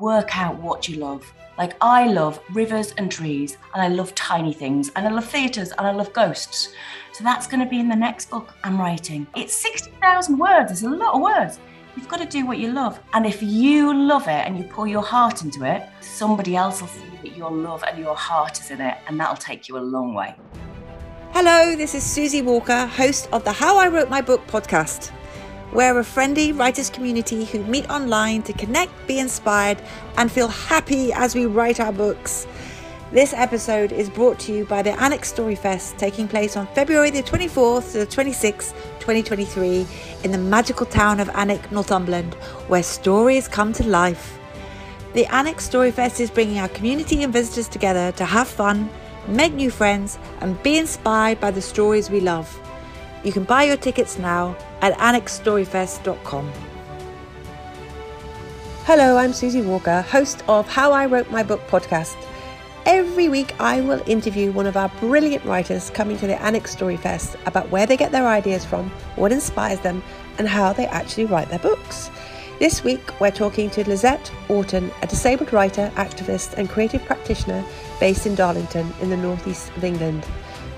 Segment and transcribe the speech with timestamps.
[0.00, 1.30] work out what you love.
[1.58, 5.72] Like, I love rivers and trees, and I love tiny things, and I love theatres,
[5.76, 6.72] and I love ghosts.
[7.12, 9.26] So that's going to be in the next book I'm writing.
[9.36, 11.60] It's 60,000 words, it's a lot of words.
[11.96, 12.98] You've got to do what you love.
[13.12, 16.88] And if you love it and you pour your heart into it, somebody else will
[16.88, 19.80] see that your love and your heart is in it, and that'll take you a
[19.80, 20.34] long way.
[21.32, 25.10] Hello, this is Susie Walker, host of the How I Wrote My Book podcast.
[25.72, 29.80] We're a friendly writers community who meet online to connect, be inspired,
[30.16, 32.48] and feel happy as we write our books.
[33.12, 37.10] This episode is brought to you by the Alnwick Story Fest taking place on February
[37.10, 39.86] the 24th to the 26th, 2023,
[40.24, 42.34] in the magical town of Alnwick, Northumberland,
[42.66, 44.40] where stories come to life.
[45.12, 48.90] The Alnwick Story Fest is bringing our community and visitors together to have fun,
[49.28, 52.60] make new friends, and be inspired by the stories we love.
[53.22, 56.52] You can buy your tickets now at alnwickstoryfest.com.
[58.84, 62.16] Hello, I'm Susie Walker, host of How I Wrote My Book podcast.
[62.86, 66.96] Every week, I will interview one of our brilliant writers coming to the Alnwick Story
[66.96, 70.02] Fest about where they get their ideas from, what inspires them,
[70.38, 72.10] and how they actually write their books.
[72.58, 77.64] This week, we're talking to Lisette Auton, a disabled writer, activist, and creative practitioner
[78.00, 80.26] based in Darlington in the northeast of England.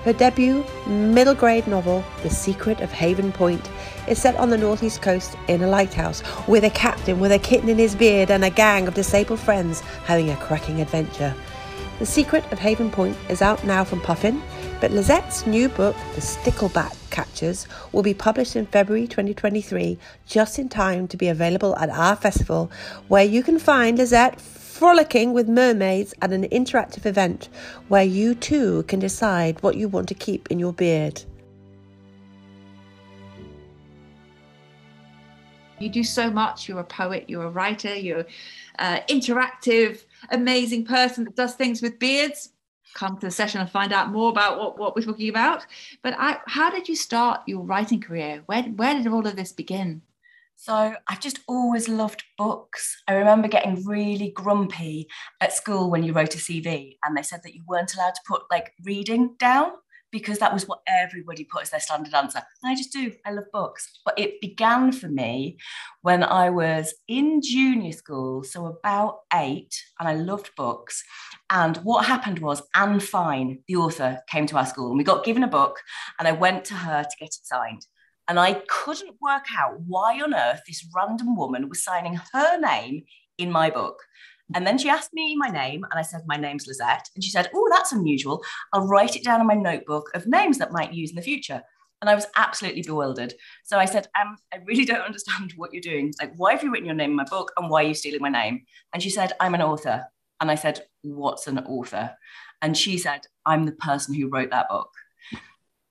[0.03, 3.69] Her debut middle grade novel, The Secret of Haven Point,
[4.07, 7.69] is set on the northeast coast in a lighthouse with a captain with a kitten
[7.69, 11.35] in his beard and a gang of disabled friends having a cracking adventure.
[11.99, 14.41] The Secret of Haven Point is out now from Puffin,
[14.81, 20.69] but Lisette's new book, The Stickleback Catchers, will be published in February 2023, just in
[20.69, 22.71] time to be available at our festival,
[23.07, 27.47] where you can find Lisette frolicking with mermaids at an interactive event
[27.87, 31.23] where you too can decide what you want to keep in your beard.
[35.83, 36.67] You do so much.
[36.67, 38.25] You're a poet, you're a writer, you're
[38.79, 42.49] an interactive, amazing person that does things with beards.
[42.95, 45.65] Come to the session and find out more about what, what we're talking about.
[46.03, 48.43] But I, how did you start your writing career?
[48.45, 50.03] Where, where did all of this begin?
[50.55, 53.01] So I've just always loved books.
[53.07, 55.07] I remember getting really grumpy
[55.41, 58.21] at school when you wrote a CV and they said that you weren't allowed to
[58.25, 59.71] put like reading down
[60.13, 62.39] because that was what everybody put as their standard answer.
[62.61, 63.11] And I just do.
[63.25, 63.99] I love books.
[64.05, 65.57] But it began for me
[66.03, 71.03] when I was in junior school, so about eight, and I loved books.
[71.49, 75.25] And what happened was Anne Fine, the author, came to our school and we got
[75.25, 75.79] given a book
[76.19, 77.85] and I went to her to get it signed.
[78.27, 83.03] And I couldn't work out why on earth this random woman was signing her name
[83.37, 83.97] in my book.
[84.53, 87.09] And then she asked me my name, and I said, My name's Lisette.
[87.15, 88.43] And she said, Oh, that's unusual.
[88.71, 91.63] I'll write it down in my notebook of names that might use in the future.
[92.01, 93.33] And I was absolutely bewildered.
[93.63, 96.13] So I said, um, I really don't understand what you're doing.
[96.19, 97.53] Like, why have you written your name in my book?
[97.57, 98.65] And why are you stealing my name?
[98.93, 100.05] And she said, I'm an author.
[100.41, 102.11] And I said, What's an author?
[102.61, 104.89] And she said, I'm the person who wrote that book.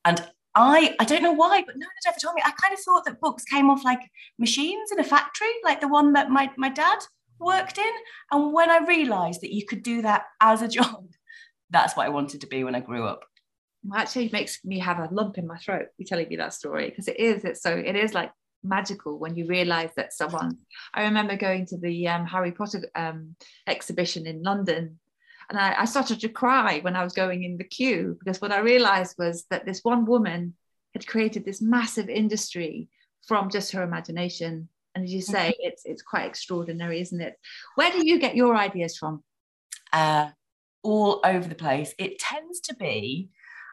[0.05, 0.23] And
[0.55, 2.43] I I don't know why, but no one had ever told me.
[2.45, 4.01] I kind of thought that books came off like
[4.39, 6.99] machines in a factory, like the one that my, my dad
[7.43, 7.93] worked in.
[8.31, 11.07] And when I realized that you could do that as a job,
[11.71, 13.25] that's what I wanted to be when I grew up.
[13.95, 17.09] Actually makes me have a lump in my throat you telling me that story because
[17.09, 18.31] it is it's so it is like
[18.63, 20.57] magical when you realize that someone
[20.95, 23.35] i remember going to the um, harry potter um,
[23.67, 25.01] exhibition in london
[25.51, 28.53] and I, I, started to cry when I was going in the queue because what
[28.53, 30.55] I realized was that this one woman
[30.95, 32.89] had created this massive industry
[33.27, 34.69] from just her imagination.
[34.95, 37.35] And as you say, it's it's quite extraordinary, isn't it?
[37.77, 39.23] Where do you get your ideas from?
[39.93, 40.31] Uh,
[40.83, 41.95] all over the place.
[41.99, 43.31] It tends to be,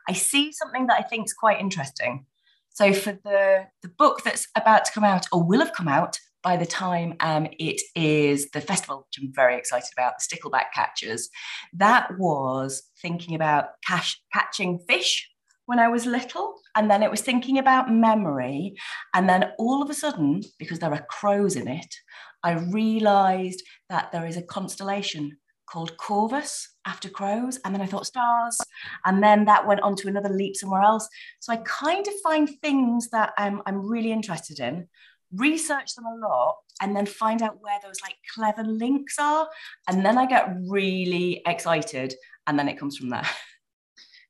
[0.07, 2.25] I see something that I think is quite interesting.
[2.69, 6.19] So for the the book that's about to come out or will have come out,
[6.41, 10.71] by the time um, it is the festival, which I'm very excited about, the Stickleback
[10.73, 11.29] Catchers,
[11.73, 15.28] that was thinking about cash, catching fish
[15.69, 16.55] when I was little.
[16.75, 18.73] And then it was thinking about memory.
[19.13, 21.93] And then all of a sudden, because there are crows in it,
[22.41, 25.37] I realized that there is a constellation
[25.67, 27.59] called Corvus after crows.
[27.63, 28.57] And then I thought stars.
[29.05, 31.07] And then that went on to another leap somewhere else.
[31.39, 34.87] So I kind of find things that I'm, I'm really interested in
[35.35, 39.47] research them a lot and then find out where those like clever links are
[39.87, 42.15] and then i get really excited
[42.47, 43.27] and then it comes from there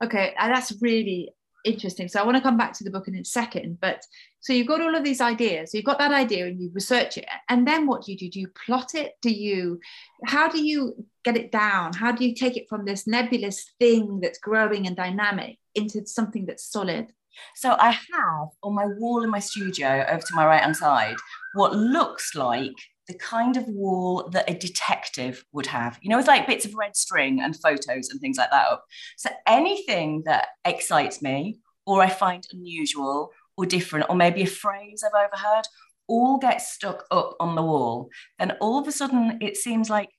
[0.04, 1.34] okay uh, that's really
[1.66, 2.08] interesting.
[2.08, 4.02] So i want to come back to the book in a second but
[4.40, 5.72] so you've got all of these ideas.
[5.72, 8.30] So you've got that idea and you research it and then what do you do?
[8.30, 9.14] Do you plot it?
[9.22, 9.80] Do you
[10.26, 11.94] how do you get it down?
[11.94, 16.46] How do you take it from this nebulous thing that's growing and dynamic into something
[16.46, 17.08] that's solid?
[17.56, 21.16] So I have on my wall in my studio over to my right hand side
[21.54, 22.76] what looks like
[23.10, 26.76] the kind of wall that a detective would have, you know, with like bits of
[26.76, 28.86] red string and photos and things like that up.
[29.18, 35.04] So anything that excites me or I find unusual or different, or maybe a phrase
[35.04, 35.66] I've overheard,
[36.08, 38.10] all gets stuck up on the wall.
[38.38, 40.10] Then all of a sudden it seems like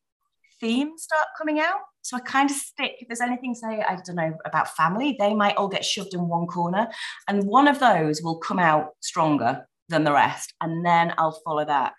[0.61, 1.81] themes start coming out.
[2.03, 5.33] So I kind of stick, if there's anything, say, I don't know, about family, they
[5.33, 6.89] might all get shoved in one corner.
[7.29, 10.55] And one of those will come out stronger than the rest.
[10.61, 11.93] And then I'll follow that.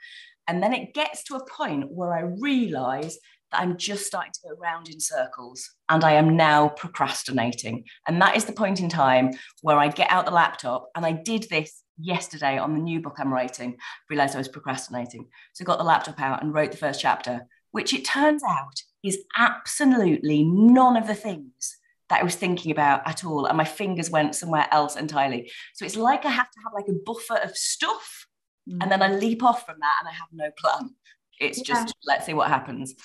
[0.51, 3.17] And then it gets to a point where I realize
[3.53, 7.85] that I'm just starting to go around in circles and I am now procrastinating.
[8.05, 9.31] And that is the point in time
[9.61, 10.89] where I get out the laptop.
[10.93, 13.77] And I did this yesterday on the new book I'm writing,
[14.09, 15.29] realized I was procrastinating.
[15.53, 18.81] So I got the laptop out and wrote the first chapter, which it turns out
[19.05, 21.77] is absolutely none of the things
[22.09, 23.45] that I was thinking about at all.
[23.45, 25.49] And my fingers went somewhere else entirely.
[25.75, 28.27] So it's like I have to have like a buffer of stuff.
[28.69, 28.77] Mm.
[28.81, 30.95] And then I leap off from that and I have no plan.
[31.39, 31.63] It's yeah.
[31.75, 32.95] just, let's see what happens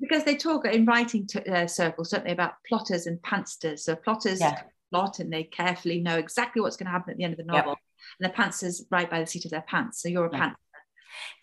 [0.00, 3.84] because they talk in writing to, uh, circles, don't they, about plotters and pantsters.
[3.84, 4.62] So plotters yeah.
[4.92, 7.44] plot and they carefully know exactly what's going to happen at the end of the
[7.44, 7.78] novel, yep.
[8.20, 10.02] and the pantsers write by the seat of their pants.
[10.02, 10.50] So you're a yeah.
[10.50, 10.54] pantser.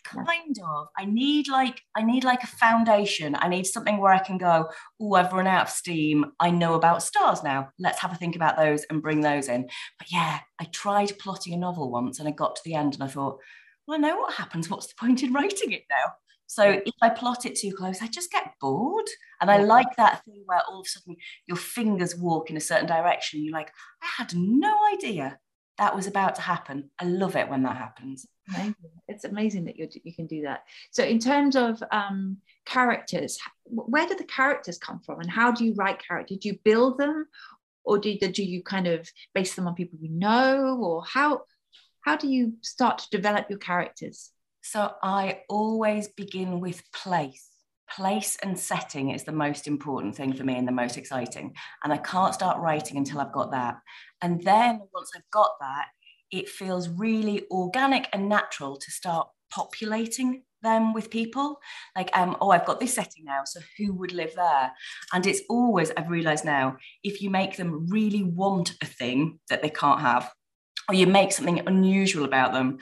[0.04, 0.88] Kind of.
[0.96, 3.36] I need like I need like a foundation.
[3.38, 4.68] I need something where I can go.
[5.00, 6.26] Oh, I've run out of steam.
[6.40, 7.70] I know about stars now.
[7.78, 9.68] Let's have a think about those and bring those in.
[9.98, 13.02] But yeah, I tried plotting a novel once, and I got to the end, and
[13.02, 13.38] I thought,
[13.86, 14.68] well, I know what happens.
[14.68, 16.12] What's the point in writing it now?
[16.46, 19.06] So if I plot it too close, I just get bored.
[19.40, 21.16] And I like that thing where all of a sudden
[21.46, 23.42] your fingers walk in a certain direction.
[23.42, 23.72] You're like,
[24.02, 25.38] I had no idea
[25.78, 26.90] that was about to happen.
[26.98, 28.26] I love it when that happens.
[28.48, 28.74] Amazing.
[29.08, 30.64] It's amazing that you you can do that.
[30.90, 35.64] So in terms of um, characters, where do the characters come from, and how do
[35.64, 36.38] you write characters?
[36.38, 37.26] Do you build them,
[37.84, 41.42] or do, do you kind of base them on people you know, or how
[42.02, 44.30] how do you start to develop your characters?
[44.62, 47.53] So I always begin with place.
[47.90, 51.54] Place and setting is the most important thing for me and the most exciting.
[51.82, 53.76] And I can't start writing until I've got that.
[54.22, 55.86] And then once I've got that,
[56.30, 61.60] it feels really organic and natural to start populating them with people
[61.94, 64.72] like um oh i've got this setting now so who would live there
[65.12, 69.62] and it's always i've realized now if you make them really want a thing that
[69.62, 70.32] they can't have
[70.88, 72.78] or you make something unusual about them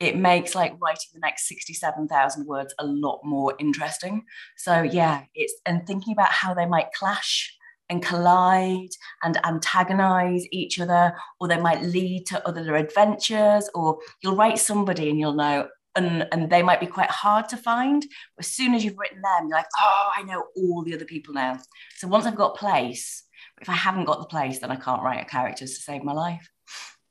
[0.00, 4.24] it makes like writing the next 67,000 words a lot more interesting.
[4.56, 7.56] So yeah, it's and thinking about how they might clash
[7.90, 8.90] and collide
[9.22, 15.10] and antagonize each other, or they might lead to other adventures, or you'll write somebody
[15.10, 18.04] and you'll know, and, and they might be quite hard to find.
[18.38, 21.34] As soon as you've written them, you're like, oh, I know all the other people
[21.34, 21.58] now.
[21.98, 23.22] So once I've got place,
[23.60, 26.12] if I haven't got the place, then I can't write a character to save my
[26.12, 26.50] life.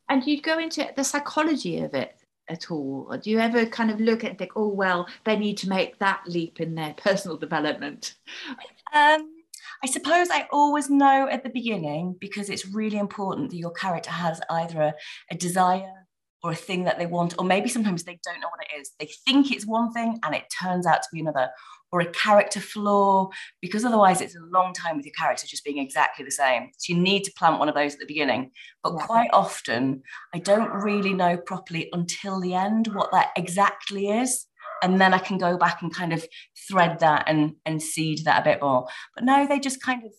[0.09, 2.13] And you'd go into the psychology of it
[2.49, 3.07] at all?
[3.09, 5.69] Or do you ever kind of look at and think, oh, well, they need to
[5.69, 8.15] make that leap in their personal development?
[8.93, 9.29] Um,
[9.83, 14.11] I suppose I always know at the beginning because it's really important that your character
[14.11, 14.93] has either a,
[15.31, 16.07] a desire
[16.43, 18.91] or a thing that they want, or maybe sometimes they don't know what it is.
[18.99, 21.49] They think it's one thing and it turns out to be another,
[21.93, 23.29] or a character flaw,
[23.61, 26.71] because otherwise it's a long time with your character just being exactly the same.
[26.79, 28.49] So you need to plant one of those at the beginning.
[28.83, 29.05] But yeah.
[29.05, 30.01] quite often,
[30.33, 34.47] I don't really know properly until the end what that exactly is.
[34.81, 36.25] And then I can go back and kind of
[36.67, 38.87] thread that and, and seed that a bit more.
[39.13, 40.11] But no, they just kind of,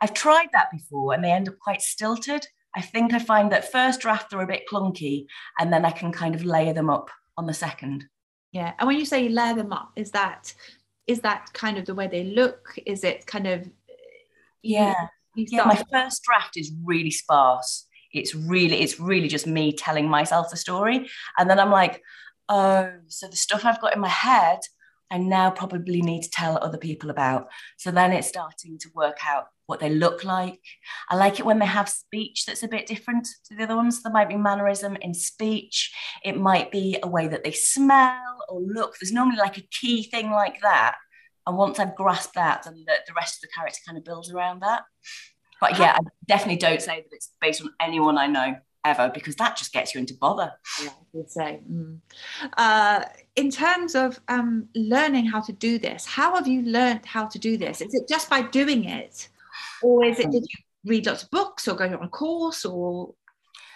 [0.00, 2.46] I've tried that before and they end up quite stilted.
[2.74, 5.26] I think I find that first draft they're a bit clunky
[5.60, 8.06] and then I can kind of layer them up on the second.
[8.50, 8.72] Yeah.
[8.78, 10.54] And when you say layer them up, is that
[11.06, 12.74] is that kind of the way they look?
[12.86, 13.68] Is it kind of
[14.62, 14.94] yeah.
[15.34, 17.86] yeah my first draft is really sparse.
[18.12, 21.08] It's really it's really just me telling myself the story.
[21.38, 22.02] And then i'm like
[22.48, 24.58] oh so the stuff i've got in my head
[25.12, 27.48] i now probably need to tell other people about.
[27.76, 30.60] So then it's starting to work out what they look like
[31.08, 34.02] i like it when they have speech that's a bit different to the other ones
[34.02, 35.92] there might be mannerism in speech
[36.24, 38.96] it might be a way that they smell or look.
[38.98, 40.96] There's normally like a key thing like that.
[41.46, 44.32] And once I've grasped that, then the, the rest of the character kind of builds
[44.32, 44.82] around that.
[45.60, 49.36] But yeah, I definitely don't say that it's based on anyone I know ever because
[49.36, 50.52] that just gets you into bother.
[50.82, 51.60] Yeah, I would say.
[51.70, 51.98] Mm.
[52.56, 53.04] Uh,
[53.36, 57.38] in terms of um, learning how to do this, how have you learned how to
[57.38, 57.80] do this?
[57.80, 59.28] Is it just by doing it,
[59.82, 62.64] or is it um, did you read lots of books or go on a course
[62.64, 63.14] or?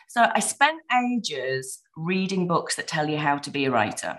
[0.08, 0.80] So I spent
[1.12, 4.18] ages reading books that tell you how to be a writer.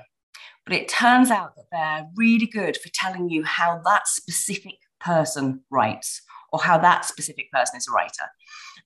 [0.65, 5.61] But it turns out that they're really good for telling you how that specific person
[5.71, 8.25] writes or how that specific person is a writer.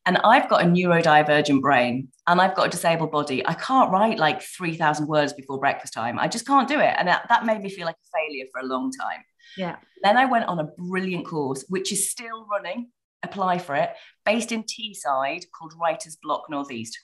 [0.06, 3.46] And I've got a neurodivergent brain and I've got a disabled body.
[3.46, 6.18] I can't write like 3,000 words before breakfast time.
[6.20, 6.96] I just can't do it.
[6.98, 9.22] And that, that made me feel like a failure for a long time.
[9.58, 9.78] Yeah.
[10.04, 12.90] Then I went on a brilliant course, which is still running,
[13.24, 13.92] apply for it,
[14.26, 16.98] based in Teesside called Writer's Block Northeast.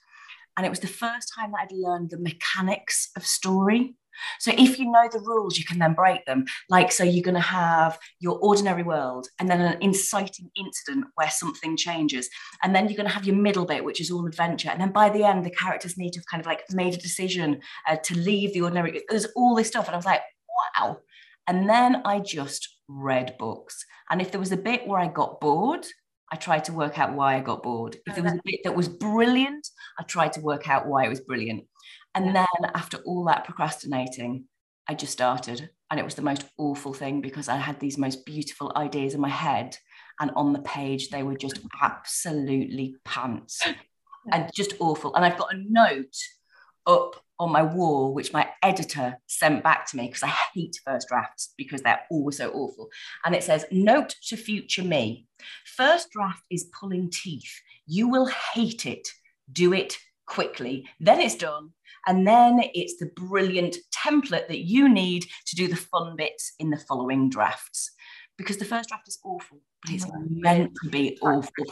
[0.56, 3.96] And it was the first time that I'd learned the mechanics of story.
[4.39, 6.46] So if you know the rules, you can then break them.
[6.70, 11.30] Like, so you're going to have your ordinary world and then an inciting incident where
[11.30, 12.27] something changes.
[12.63, 14.70] And then you're going to have your middle bit, which is all adventure.
[14.70, 16.98] And then by the end, the characters need to have kind of like made a
[16.98, 19.04] decision uh, to leave the ordinary.
[19.10, 19.86] There's all this stuff.
[19.86, 20.22] And I was like,
[20.80, 20.98] wow.
[21.48, 23.86] And then I just read books.
[24.10, 25.86] And if there was a bit where I got bored,
[26.32, 27.98] I tried to work out why I got bored.
[28.06, 31.10] If there was a bit that was brilliant, I tried to work out why it
[31.10, 31.63] was brilliant.
[32.16, 34.46] And then after all that procrastinating,
[34.89, 35.70] I just started.
[35.89, 39.22] And it was the most awful thing because I had these most beautiful ideas in
[39.22, 39.77] my head.
[40.20, 43.62] And on the page, they were just absolutely pants
[44.32, 45.16] and just awful.
[45.16, 46.16] And I've got a note
[46.88, 51.08] up on my wall, which my editor sent back to me because I hate first
[51.08, 52.89] drafts because they're always so awful.
[53.25, 55.27] And it says, Note to future me
[55.65, 57.62] first draft is pulling teeth.
[57.86, 59.08] You will hate it.
[59.51, 60.88] Do it quickly.
[61.00, 61.70] Then it's done.
[62.08, 66.70] And then it's the brilliant template that you need to do the fun bits in
[66.70, 67.91] the following drafts.
[68.38, 71.65] Because the first draft is awful, but it's meant to be awful.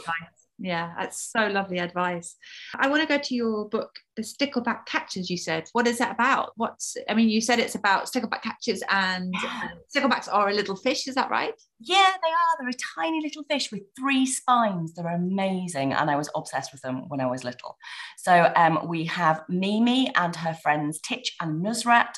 [0.58, 2.36] Yeah, that's so lovely advice.
[2.74, 5.68] I want to go to your book, The Stickleback Catchers, you said.
[5.72, 6.52] What is that about?
[6.56, 9.68] What's, I mean, you said it's about stickleback catchers and yeah.
[9.94, 11.52] sticklebacks are a little fish, is that right?
[11.78, 12.56] Yeah, they are.
[12.58, 14.94] They're a tiny little fish with three spines.
[14.94, 15.92] They're amazing.
[15.92, 17.76] And I was obsessed with them when I was little.
[18.16, 22.14] So um, we have Mimi and her friends Titch and Nusrat,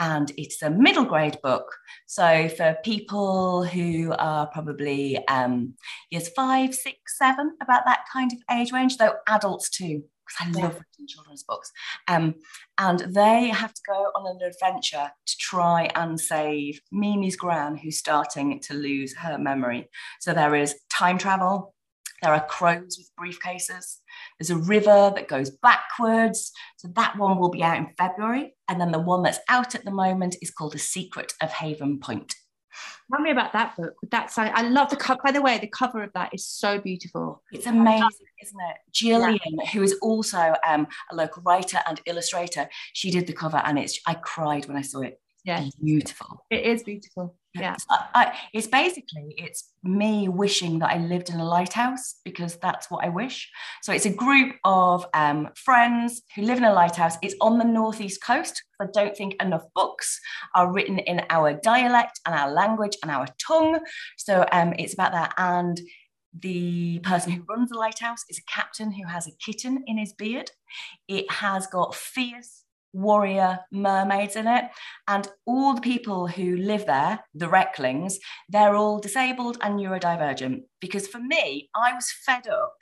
[0.00, 1.72] and it's a middle grade book.
[2.06, 5.74] So for people who are probably um,
[6.10, 10.60] years five, six, seven, about that kind of age range, though adults too because I
[10.60, 11.70] love reading children's books.
[12.08, 12.34] Um,
[12.78, 17.98] and they have to go on an adventure to try and save Mimi's gran, who's
[17.98, 19.88] starting to lose her memory.
[20.20, 21.74] So there is time travel.
[22.22, 23.98] There are crows with briefcases.
[24.38, 26.50] There's a river that goes backwards.
[26.78, 28.54] So that one will be out in February.
[28.68, 31.98] And then the one that's out at the moment is called The Secret of Haven
[32.00, 32.34] Point.
[33.12, 33.94] Tell me about that book.
[34.10, 35.20] That side, I love the cover.
[35.24, 37.42] By the way, the cover of that is so beautiful.
[37.52, 38.08] It's amazing,
[38.42, 38.76] isn't it?
[38.92, 39.66] Gillian, yeah.
[39.70, 44.00] who is also um, a local writer and illustrator, she did the cover, and it's.
[44.06, 45.20] I cried when I saw it.
[45.46, 46.44] Yeah, beautiful.
[46.50, 47.36] It is beautiful.
[47.54, 47.76] Yeah.
[47.88, 52.90] I, I, it's basically it's me wishing that i lived in a lighthouse because that's
[52.90, 53.48] what i wish.
[53.82, 57.16] So it's a group of um, friends who live in a lighthouse.
[57.22, 60.20] It's on the northeast coast i don't think enough books
[60.54, 63.78] are written in our dialect and our language and our tongue.
[64.16, 65.32] So um, it's about that.
[65.38, 65.80] And
[66.38, 70.12] the person who runs the lighthouse is a captain who has a kitten in his
[70.12, 70.50] beard.
[71.08, 72.65] It has got fierce
[72.96, 74.64] warrior mermaids in it.
[75.06, 80.62] And all the people who live there, the Recklings, they're all disabled and neurodivergent.
[80.80, 82.74] Because for me, I was fed up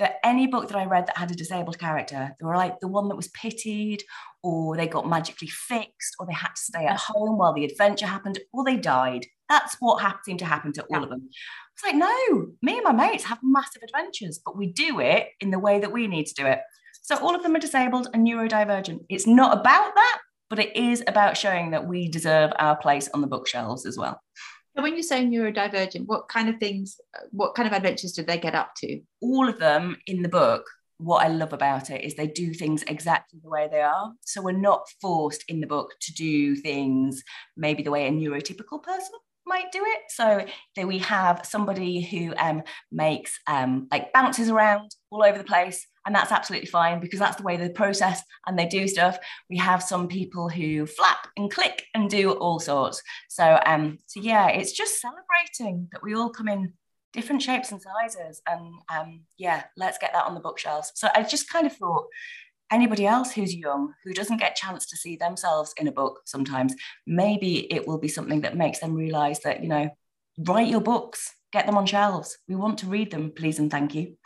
[0.00, 2.88] that any book that I read that had a disabled character, they were like the
[2.88, 4.02] one that was pitied,
[4.42, 8.06] or they got magically fixed, or they had to stay at home while the adventure
[8.06, 9.24] happened, or they died.
[9.48, 11.02] That's what seemed to happen to all yeah.
[11.04, 11.28] of them.
[11.74, 15.50] It's like, no, me and my mates have massive adventures, but we do it in
[15.50, 16.60] the way that we need to do it.
[17.04, 19.04] So all of them are disabled and neurodivergent.
[19.10, 20.18] It's not about that,
[20.48, 24.22] but it is about showing that we deserve our place on the bookshelves as well.
[24.74, 26.98] So when you say neurodivergent, what kind of things,
[27.30, 29.02] what kind of adventures did they get up to?
[29.20, 30.64] All of them in the book.
[30.96, 34.12] What I love about it is they do things exactly the way they are.
[34.22, 37.22] So we're not forced in the book to do things
[37.54, 39.12] maybe the way a neurotypical person
[39.46, 40.00] might do it.
[40.08, 40.46] So
[40.76, 45.86] that we have somebody who um, makes um, like bounces around all over the place
[46.06, 49.18] and that's absolutely fine because that's the way they process and they do stuff.
[49.48, 53.02] We have some people who flap and click and do all sorts.
[53.28, 56.72] So um so yeah it's just celebrating that we all come in
[57.12, 58.42] different shapes and sizes.
[58.46, 60.92] And um yeah let's get that on the bookshelves.
[60.94, 62.06] So i just kind of thought
[62.70, 66.74] anybody else who's young who doesn't get chance to see themselves in a book sometimes
[67.06, 69.88] maybe it will be something that makes them realize that you know
[70.38, 72.36] write your books get them on shelves.
[72.48, 74.16] We want to read them please and thank you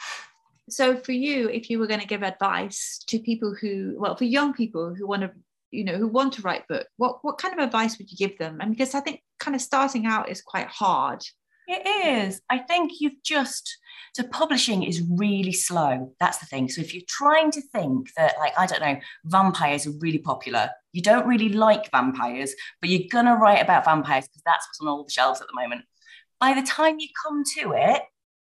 [0.73, 4.25] so for you if you were going to give advice to people who well for
[4.25, 5.31] young people who want to
[5.71, 8.39] you know who want to write book what what kind of advice would you give
[8.39, 8.59] them?
[8.61, 11.23] And because i think kind of starting out is quite hard.
[11.71, 12.41] It is.
[12.49, 13.77] I think you've just
[14.15, 16.15] so publishing is really slow.
[16.19, 16.71] That's the thing.
[16.71, 20.71] So if you're trying to think that like i don't know vampires are really popular.
[20.93, 24.81] You don't really like vampires but you're going to write about vampires because that's what's
[24.81, 25.85] on all the shelves at the moment.
[26.41, 28.03] By the time you come to it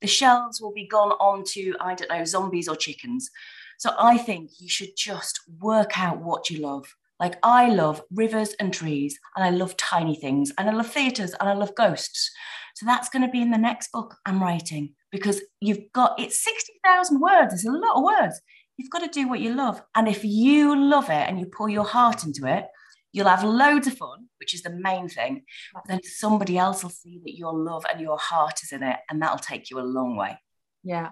[0.03, 3.31] the shelves will be gone on to, I don't know, zombies or chickens.
[3.79, 6.85] So I think you should just work out what you love.
[7.19, 11.35] Like I love rivers and trees, and I love tiny things, and I love theatres,
[11.41, 12.31] and I love ghosts.
[12.75, 16.43] So that's going to be in the next book I'm writing because you've got it's
[16.43, 17.55] 60,000 words.
[17.55, 18.41] It's a lot of words.
[18.77, 19.83] You've got to do what you love.
[19.95, 22.67] And if you love it and you pour your heart into it,
[23.13, 25.45] you'll have loads of fun, which is the main thing.
[25.75, 28.97] But then somebody else will see that your love and your heart is in it,
[29.11, 30.39] and that'll take you a long way.
[30.83, 31.11] Yeah.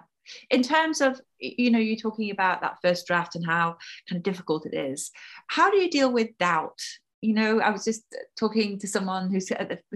[0.49, 3.77] In terms of, you know, you're talking about that first draft and how
[4.07, 5.11] kind of difficult it is.
[5.47, 6.79] How do you deal with doubt
[7.21, 8.03] you know, I was just
[8.37, 9.51] talking to someone who's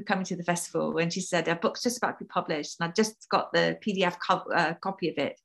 [0.05, 2.87] coming to the festival, and she said her book's just about to be published, and
[2.87, 5.39] I just got the PDF co- uh, copy of it,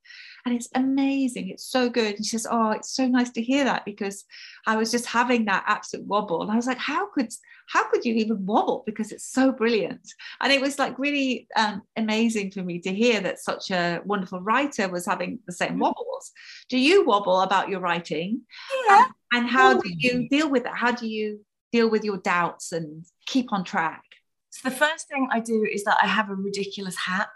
[0.45, 1.49] and it's amazing.
[1.49, 2.17] It's so good.
[2.17, 4.25] And she says, "Oh, it's so nice to hear that because
[4.67, 7.33] I was just having that absolute wobble, and I was like, how could
[7.71, 10.07] how could you even wobble because it's so brilliant?"
[10.43, 14.43] And it was like really um, amazing for me to hear that such a wonderful
[14.43, 15.81] writer was having the same mm.
[15.81, 16.31] wobbles.
[16.69, 18.43] Do you wobble about your writing?
[18.87, 19.07] Yeah.
[19.33, 20.73] And how do you deal with it?
[20.75, 21.41] How do you
[21.73, 24.03] deal with your doubts and keep on track?
[24.51, 27.31] So the first thing I do is that I have a ridiculous hat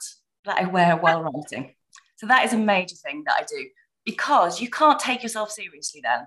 [0.44, 1.22] that I wear while
[1.52, 1.74] writing.
[2.16, 3.68] So that is a major thing that I do
[4.04, 6.26] because you can't take yourself seriously then.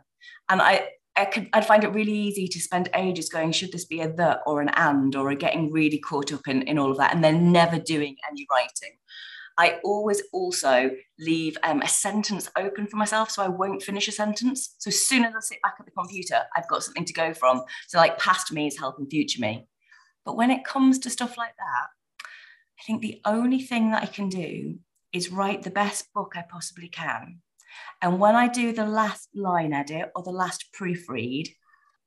[0.50, 3.86] And I, I could, I'd find it really easy to spend ages going, should this
[3.86, 6.92] be a the or an and, or a getting really caught up in, in all
[6.92, 8.98] of that, and then never doing any writing.
[9.58, 14.12] I always also leave um, a sentence open for myself so I won't finish a
[14.12, 14.76] sentence.
[14.78, 17.34] So as soon as I sit back at the computer, I've got something to go
[17.34, 17.64] from.
[17.88, 19.68] So, like, past me is helping future me.
[20.26, 21.88] But when it comes to stuff like that,
[22.80, 24.78] I think the only thing that I can do
[25.12, 27.40] is write the best book I possibly can.
[28.02, 31.48] And when I do the last line edit or the last proofread,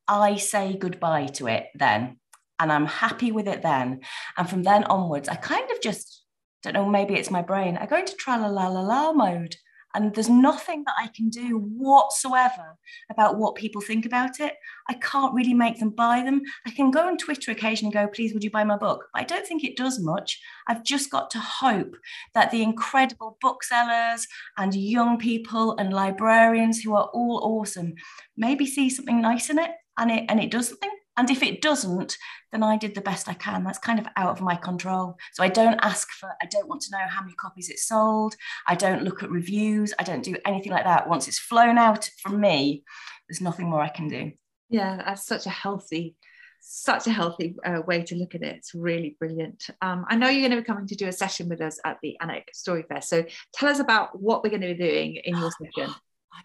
[0.07, 2.19] I say goodbye to it then.
[2.59, 4.00] And I'm happy with it then.
[4.37, 6.20] And from then onwards, I kind of just
[6.62, 7.76] don't know, maybe it's my brain.
[7.76, 9.57] I go into tra la la la la mode.
[9.95, 12.76] And there's nothing that I can do whatsoever
[13.11, 14.55] about what people think about it.
[14.88, 16.43] I can't really make them buy them.
[16.64, 19.07] I can go on Twitter occasionally and go, please, would you buy my book?
[19.12, 20.40] But I don't think it does much.
[20.69, 21.97] I've just got to hope
[22.35, 27.95] that the incredible booksellers and young people and librarians who are all awesome
[28.37, 31.61] maybe see something nice in it and it and it does something and if it
[31.61, 32.17] doesn't,
[32.50, 33.63] then I did the best I can.
[33.63, 35.19] That's kind of out of my control.
[35.35, 38.35] So I don't ask for, I don't want to know how many copies it sold.
[38.67, 39.93] I don't look at reviews.
[39.99, 41.11] I don't do anything like that.
[41.11, 42.85] Once it's flown out from me,
[43.28, 44.33] there's nothing more I can do.
[44.71, 46.17] Yeah, that's such a healthy,
[46.61, 48.56] such a healthy uh, way to look at it.
[48.56, 49.69] It's really brilliant.
[49.83, 51.99] Um, I know you're going to be coming to do a session with us at
[52.02, 53.02] the Alnwick Story Fair.
[53.02, 55.95] So tell us about what we're going to be doing in your session.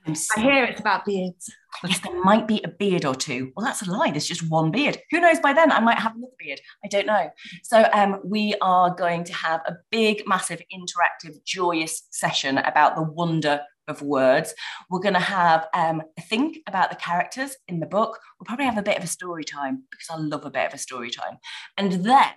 [0.07, 1.49] I hear it's about beards.
[1.83, 3.51] yes, there might be a beard or two.
[3.55, 4.11] Well, that's a lie.
[4.11, 4.97] There's just one beard.
[5.11, 5.71] Who knows by then?
[5.71, 6.59] I might have another beard.
[6.83, 7.29] I don't know.
[7.63, 13.03] So, um, we are going to have a big, massive, interactive, joyous session about the
[13.03, 14.53] wonder of words.
[14.89, 18.19] We're going to have um, a think about the characters in the book.
[18.39, 20.73] We'll probably have a bit of a story time because I love a bit of
[20.73, 21.37] a story time.
[21.77, 22.31] And then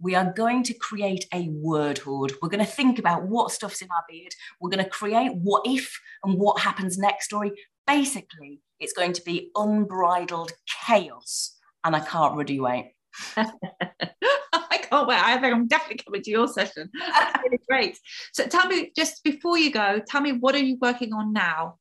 [0.00, 2.32] we are going to create a word hoard.
[2.40, 4.34] We're going to think about what stuff's in our beard.
[4.60, 7.52] We're going to create what if and what happens next story.
[7.86, 10.52] Basically, it's going to be unbridled
[10.86, 11.56] chaos.
[11.84, 12.92] And I can't really wait.
[13.36, 15.18] I can't wait.
[15.18, 16.90] I think I'm definitely coming to your session.
[16.98, 17.98] That's really great.
[18.32, 21.78] So tell me, just before you go, tell me what are you working on now?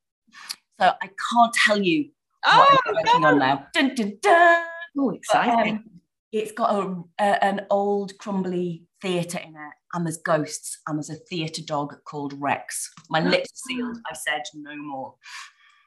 [0.79, 2.10] So I can't tell you
[2.45, 3.27] oh, what I'm working no.
[3.29, 3.67] on now.
[3.73, 4.65] Dun, dun, dun.
[4.97, 5.75] Oh, exciting.
[5.75, 5.92] Um,
[6.34, 11.10] it's got a, a, an old crumbly theatre in it, and there's ghosts, and there's
[11.10, 12.91] a theatre dog called Rex.
[13.10, 13.98] My lips are sealed.
[14.12, 15.15] I said no more.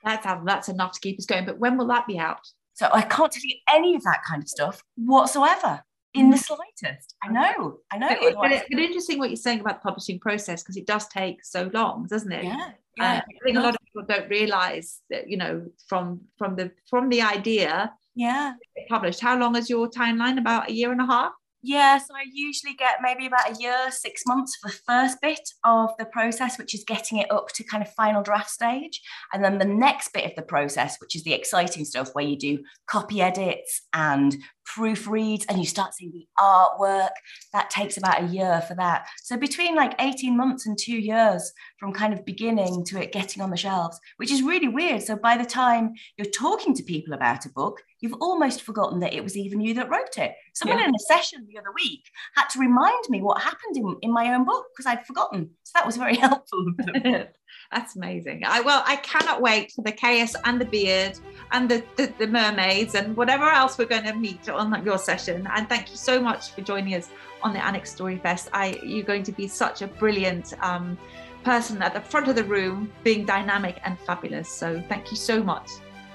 [0.05, 1.45] That's that's enough to keep us going.
[1.45, 2.41] But when will that be out?
[2.75, 5.83] So I can't tell you any of that kind of stuff whatsoever
[6.15, 7.15] in the slightest.
[7.23, 8.09] I know, I know.
[8.21, 11.45] But, but it's interesting what you're saying about the publishing process because it does take
[11.45, 12.45] so long, doesn't it?
[12.45, 12.71] Yeah.
[12.99, 16.57] yeah uh, I think a lot of people don't realise that you know from from
[16.57, 18.55] the from the idea yeah.
[18.89, 19.21] Published.
[19.21, 20.39] How long is your timeline?
[20.39, 21.33] About a year and a half?
[21.63, 25.41] Yeah, so I usually get maybe about a year, six months for the first bit
[25.65, 29.01] of the process, which is getting it up to kind of final draft stage.
[29.33, 32.39] And then the next bit of the process, which is the exciting stuff where you
[32.39, 37.11] do copy edits and proofreads and you start seeing the artwork,
[37.53, 39.07] that takes about a year for that.
[39.23, 43.43] So between like 18 months and two years from kind of beginning to it getting
[43.43, 45.03] on the shelves, which is really weird.
[45.03, 49.15] So by the time you're talking to people about a book, you've almost forgotten that
[49.15, 50.33] it was even you that wrote it.
[50.55, 50.89] Someone yeah.
[50.89, 54.35] in a session the other week had to remind me what happened in, in my
[54.35, 55.51] own book because I'd forgotten.
[55.63, 56.73] So that was very helpful.
[57.73, 58.43] That's amazing.
[58.47, 61.19] I well, I cannot wait for the chaos and the beard
[61.53, 65.49] and the, the, the mermaids and whatever else we're going to meet on your session.
[65.55, 67.09] And thank you so much for joining us
[67.43, 68.49] on the Alnwick Story Fest.
[68.53, 70.99] I you're going to be such a brilliant um,
[71.45, 74.49] person at the front of the room, being dynamic and fabulous.
[74.49, 75.71] So thank you so much.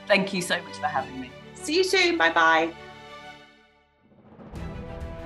[0.08, 1.32] Thank you so much for having me.
[1.56, 2.18] See you soon.
[2.18, 2.74] Bye bye.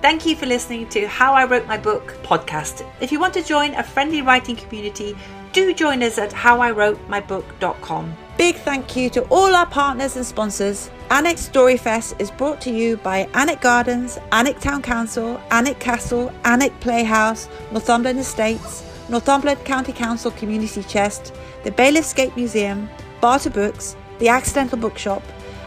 [0.02, 2.86] Thank you for listening to How I Wrote My Book podcast.
[3.02, 5.18] If you want to join a friendly writing community,
[5.52, 8.16] do join us at howIwrotemybook.com.
[8.38, 10.92] Big thank you to all our partners and sponsors.
[11.10, 16.78] Alnwick Storyfest is brought to you by Alnwick Gardens, Alnwick Town Council, Alnwick Castle, Alnwick
[16.82, 22.90] Playhouse, Northumberland Estates, Northumberland County Council Community Chest, the Bailiffsgate Museum,
[23.22, 25.24] Barter Books, the Accidental Bookshop,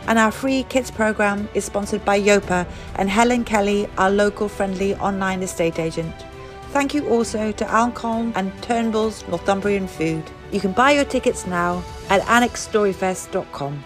[0.06, 4.94] and our free kids program is sponsored by Yopa and Helen Kelly, our local friendly
[4.96, 6.14] online estate agent.
[6.72, 10.30] Thank you also to Alcon and Turnbull's Northumbrian Food.
[10.50, 13.84] You can buy your tickets now at alnwickstoryfest.com.